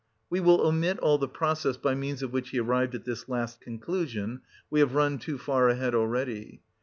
[0.31, 3.61] We will omit all the process by means of which he arrived at this last
[3.61, 6.63] conclusion; we have run too far ahead already....